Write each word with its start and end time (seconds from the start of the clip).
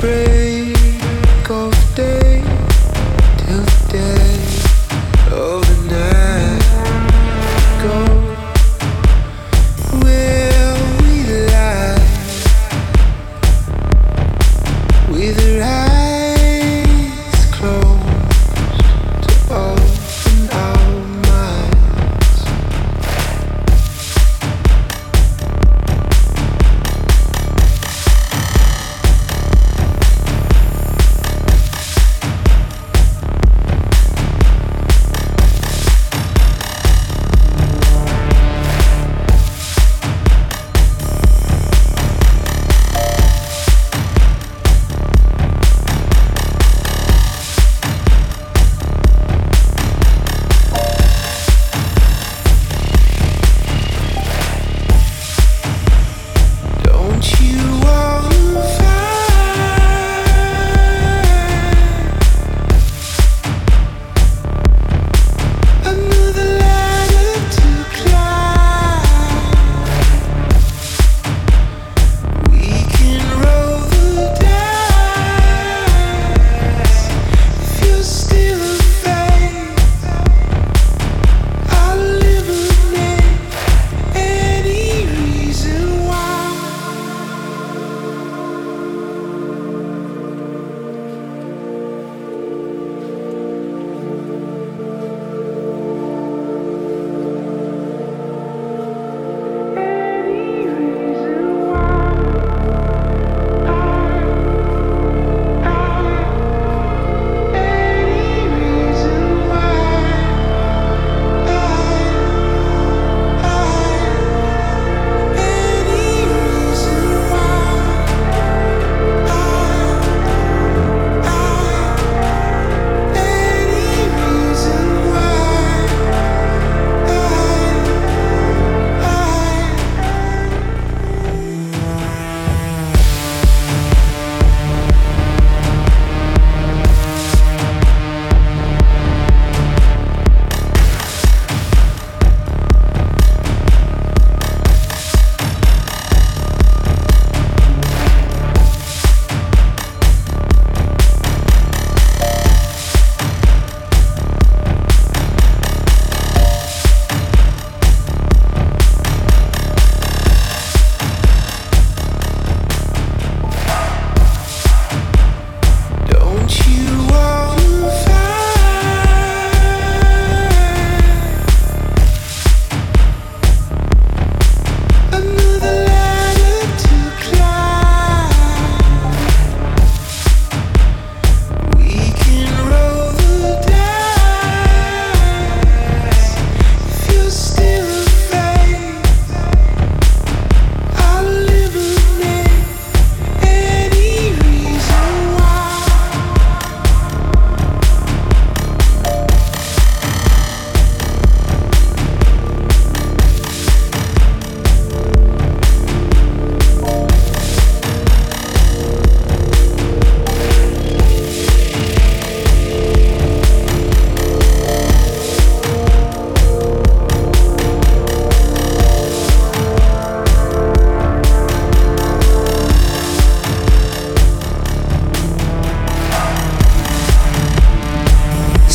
pray. 0.00 0.29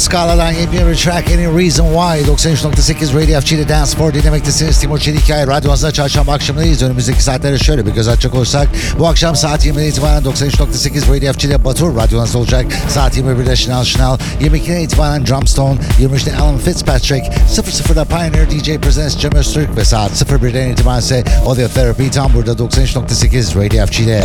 Scala'dan 0.05 0.51
yepyeni 0.51 0.87
bir 0.87 0.95
track 0.95 1.31
Any 1.31 1.45
Reason 1.45 1.85
Why 1.85 2.31
93.8 2.31 3.21
Radio 3.21 3.41
FG'de 3.41 3.69
Dance 3.69 3.91
Spor 3.91 4.13
dinlemektesiniz. 4.13 4.79
Timur 4.79 4.99
Çelikay 4.99 5.47
radyomuzda 5.47 5.91
çarşamba 5.91 6.33
akşamındayız. 6.33 6.81
Önümüzdeki 6.81 7.23
saatlere 7.23 7.57
şöyle 7.57 7.85
bir 7.85 7.91
göz 7.91 8.07
açacak 8.07 8.35
olursak 8.35 8.67
bu 8.99 9.07
akşam 9.07 9.35
saat 9.35 9.65
20'den 9.65 9.85
itibaren 9.85 10.23
93.8 10.23 11.15
Radio 11.15 11.33
FG'de 11.33 11.65
Batur 11.65 11.97
radyonuzda 11.97 12.37
olacak. 12.37 12.65
Saat 12.89 13.17
21'de 13.17 13.55
Şınal 13.55 13.83
Şınal 13.83 14.17
22'den 14.41 14.79
itibaren 14.79 15.27
Drumstone 15.27 15.79
23'te 16.01 16.37
Alan 16.37 16.57
Fitzpatrick 16.57 17.31
00'da 17.55 18.05
Pioneer 18.05 18.49
DJ 18.49 18.77
Presents 18.77 19.17
Cem 19.17 19.35
Öztürk 19.35 19.77
ve 19.77 19.85
saat 19.85 20.11
01'den 20.11 20.69
itibaren 20.69 20.99
ise 20.99 21.23
Audio 21.45 21.67
Therapy 21.67 22.07
tam 22.07 22.33
burada 22.33 22.51
93.8 22.51 23.63
Radio 23.63 23.85
FG'de. 23.85 24.23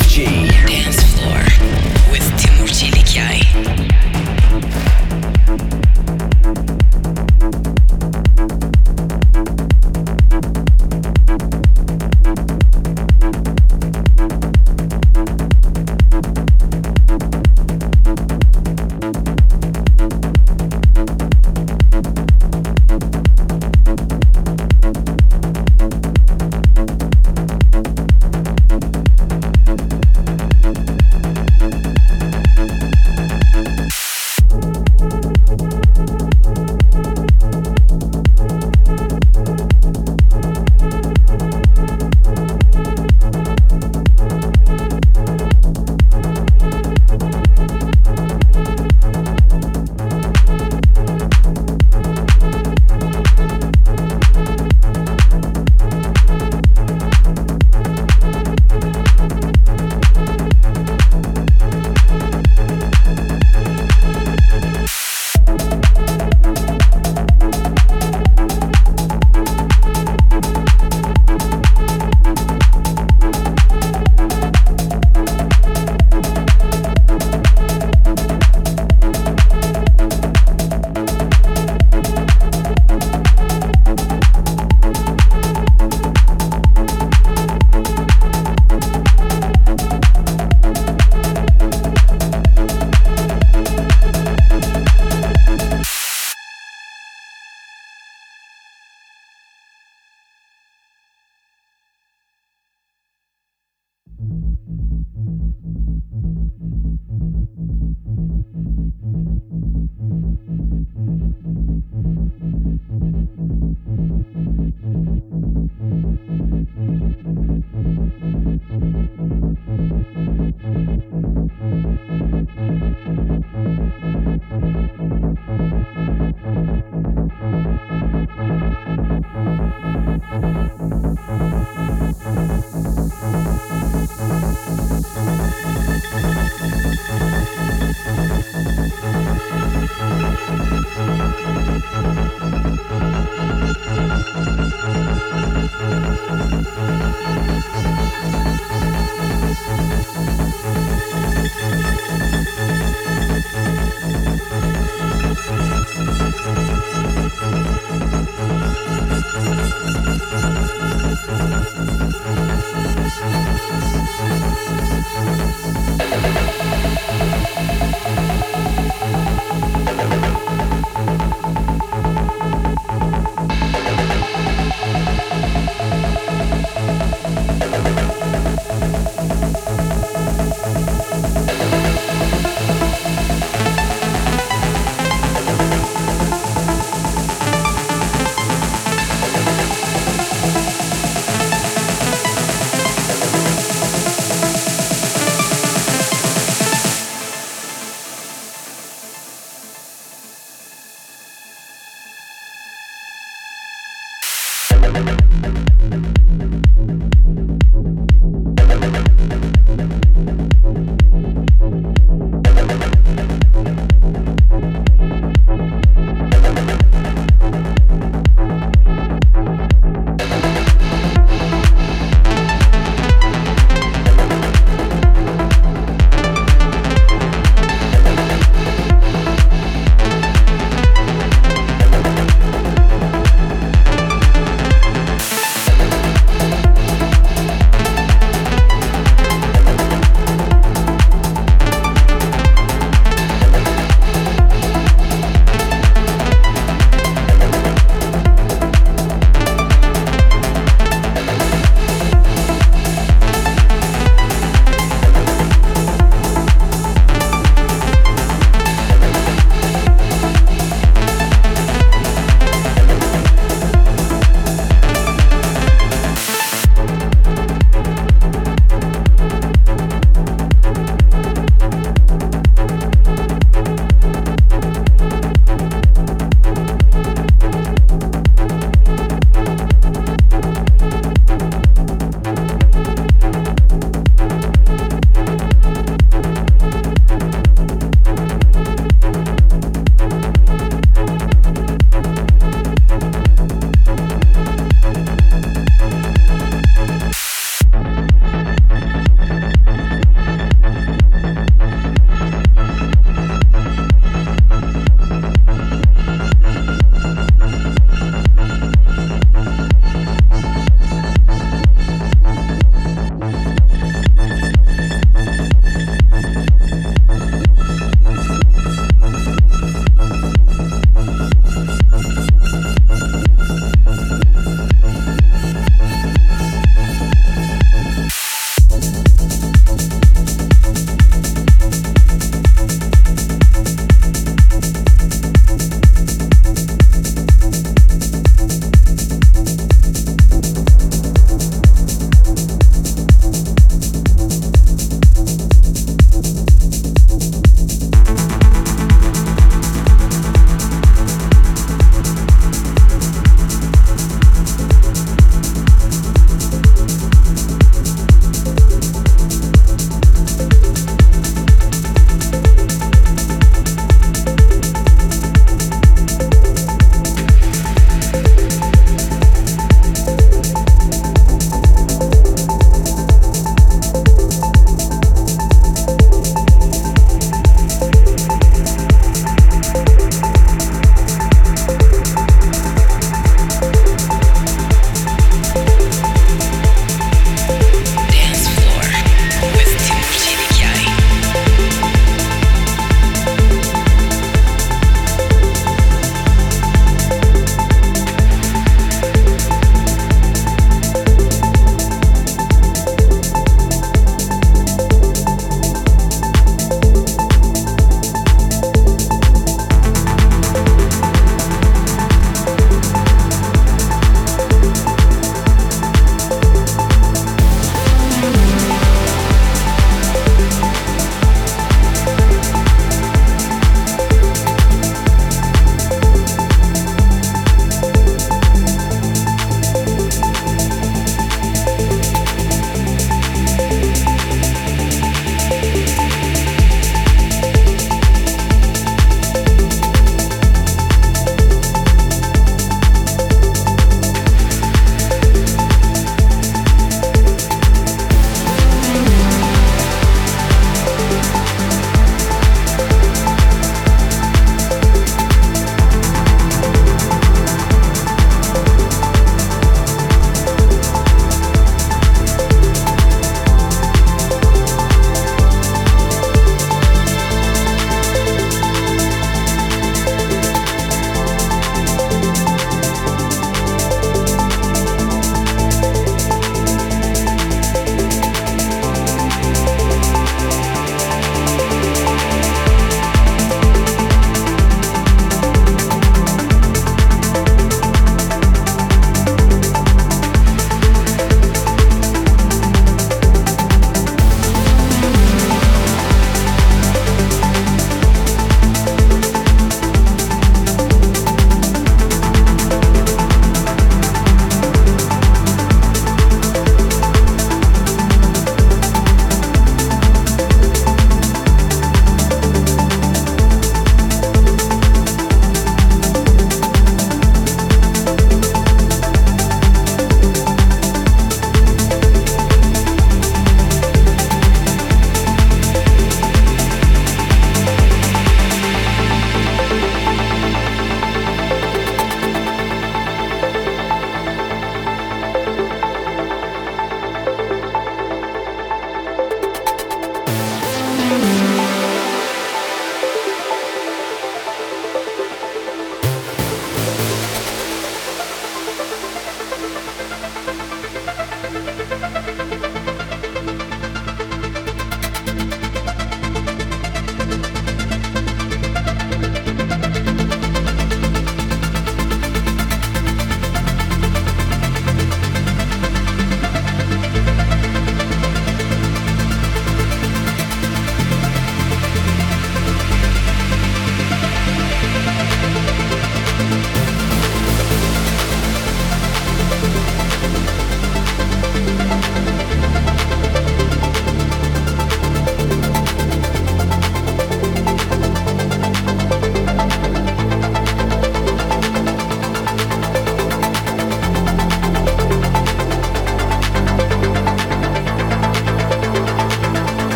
FG. 0.00 0.16
Dance 0.20 0.49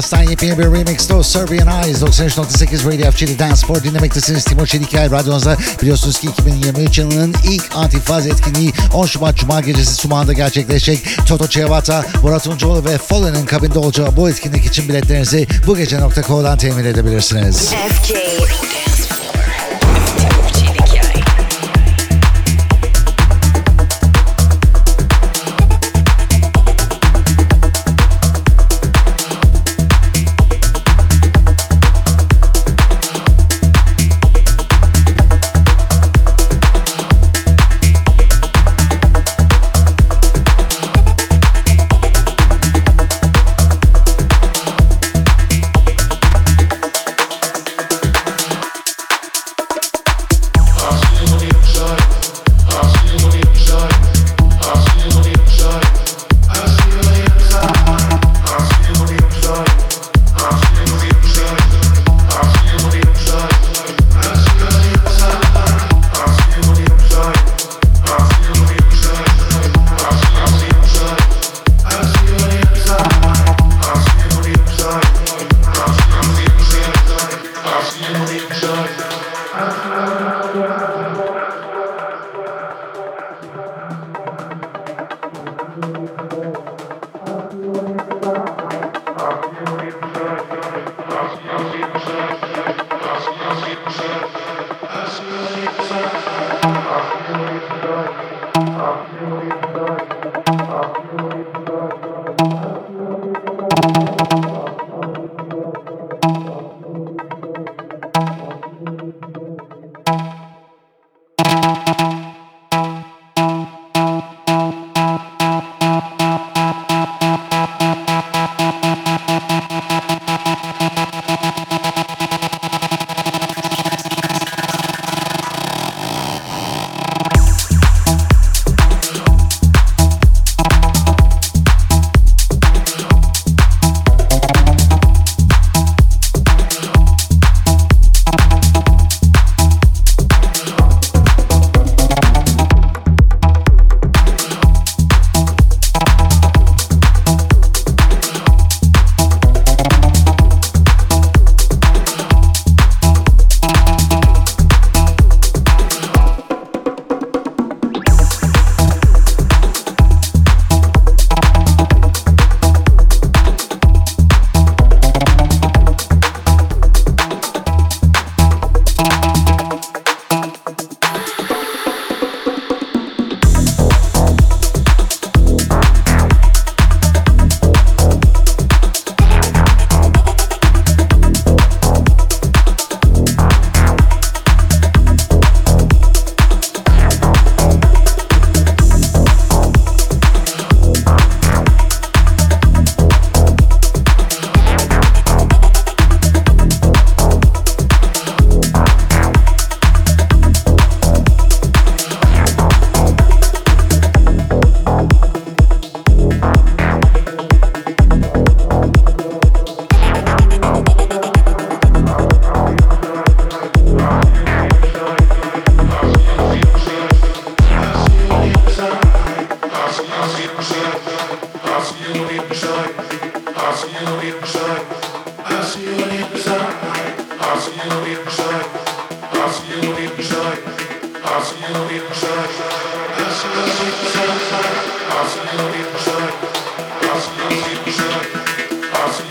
Us'tan 0.00 0.22
yepyeni 0.22 0.58
bir 0.58 0.64
remix 0.64 1.10
o 1.10 1.22
Serbian 1.22 1.84
Eyes 1.84 2.02
93.8 2.02 2.86
Radio 2.86 3.10
FG'de 3.10 3.38
Dance 3.38 3.56
Sport 3.56 3.84
dinlemektesiniz. 3.84 4.44
Timur 4.44 4.66
Çelikay 4.66 5.10
radyonuzda 5.10 5.56
biliyorsunuz 5.82 6.20
ki 6.20 6.26
2023 6.26 6.98
yılının 6.98 7.34
ilk 7.44 7.76
antifaz 7.76 8.26
etkinliği 8.26 8.72
10 8.94 9.06
Şubat 9.06 9.36
Cuma 9.36 9.60
gecesi 9.60 9.94
Sumağı'nda 9.94 10.32
gerçekleşecek. 10.32 11.26
Toto 11.26 11.48
Cevata, 11.48 12.04
Murat 12.22 12.46
Uncuoğlu 12.46 12.84
ve 12.84 12.98
Fallen'ın 12.98 13.46
kabinde 13.46 13.78
olacağı 13.78 14.16
bu 14.16 14.30
etkinlik 14.30 14.66
için 14.66 14.88
biletlerinizi 14.88 15.46
bu 15.66 15.76
gece.co'dan 15.76 16.58
temin 16.58 16.84
edebilirsiniz. 16.84 17.68
FG 17.68 18.79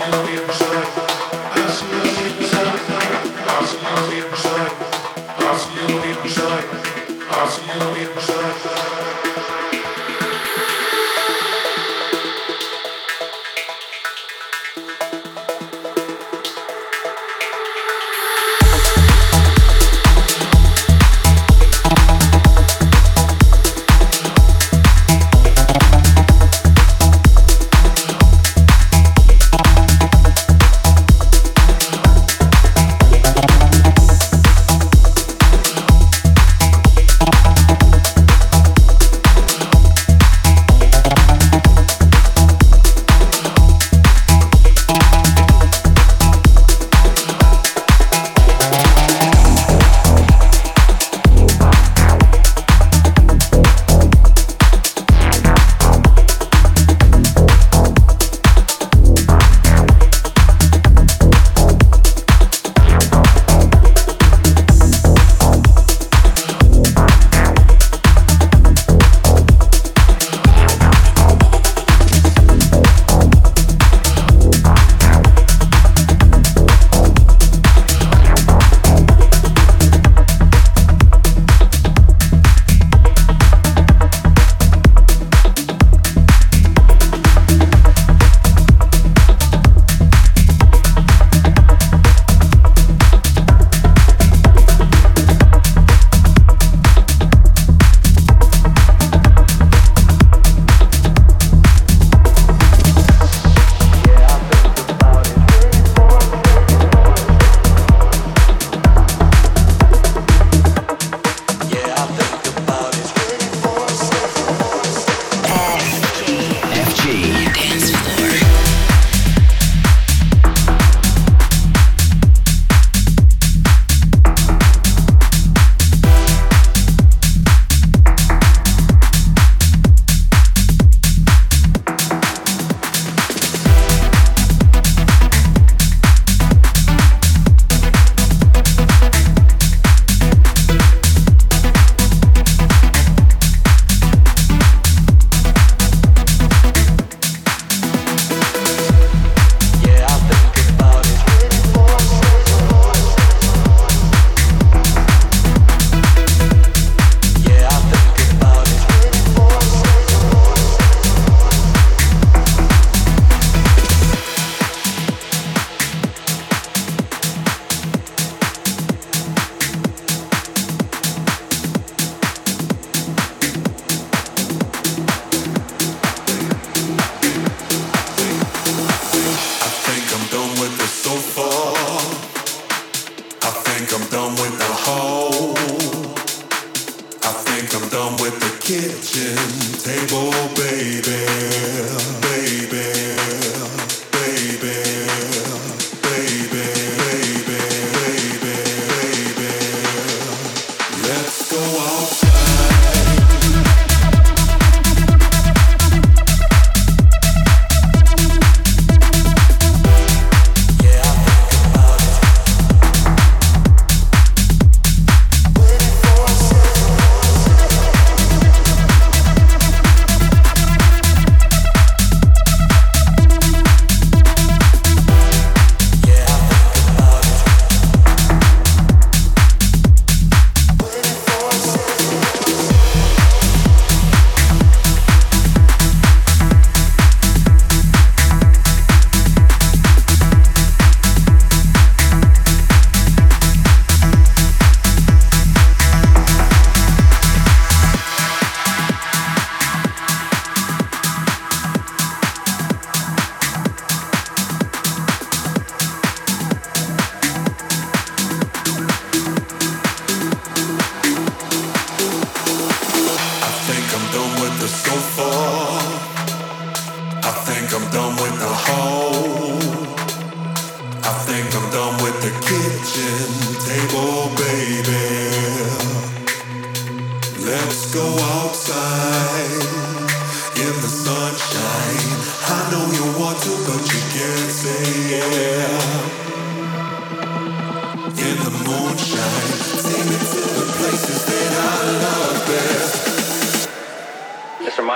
you 0.00 0.12
feel 0.26 0.48
so 0.54 0.69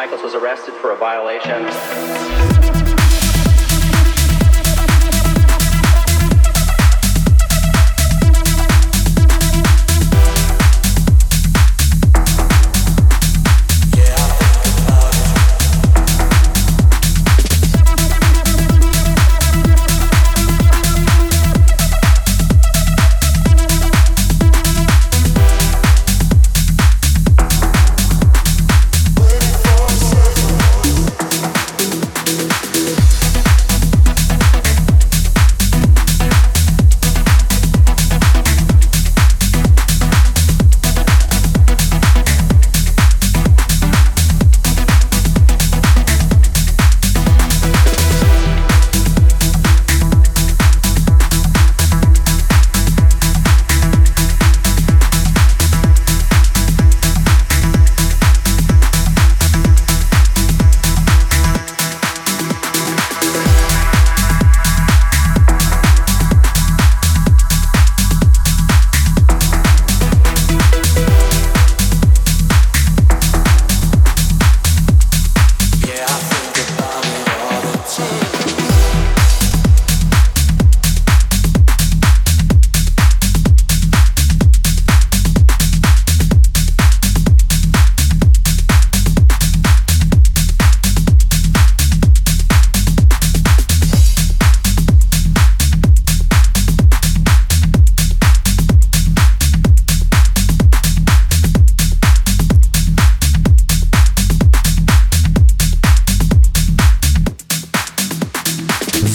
Michaels 0.05 0.23
was 0.23 0.35
arrested 0.35 0.75
for 0.75 0.91
a 0.91 0.97
violation. 0.97 2.54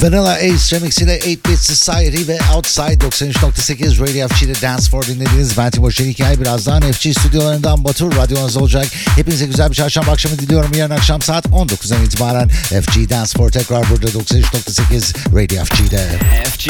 Vanilla 0.01 0.33
Ace 0.33 0.75
Remix 0.75 0.97
ile 1.01 1.17
8-Bit 1.17 1.59
Society 1.59 2.27
ve 2.27 2.39
Outside 2.55 3.05
93.8 3.05 4.01
Radio 4.01 4.27
FG'de 4.27 4.61
Dance 4.61 4.89
for 4.89 5.03
dinlediğiniz 5.03 5.57
ben 5.57 5.71
Timur 5.71 5.91
Çelikay. 5.91 6.39
Birazdan 6.39 6.91
FG 6.91 7.19
stüdyolarından 7.19 7.83
Batur 7.83 8.15
radyonuz 8.15 8.57
olacak. 8.57 8.87
Hepinize 9.15 9.45
güzel 9.45 9.69
bir 9.69 9.75
çarşamba 9.75 10.11
akşamı 10.11 10.39
diliyorum. 10.39 10.71
Yarın 10.73 10.95
akşam 10.95 11.21
saat 11.21 11.45
19'dan 11.45 12.05
itibaren 12.05 12.49
FG 12.49 13.09
Dance 13.09 13.31
for 13.37 13.49
tekrar 13.49 13.89
burada 13.89 14.07
93.8 14.07 15.41
Radio 15.41 15.65
FG'de. 15.65 16.09
FG 16.45 16.69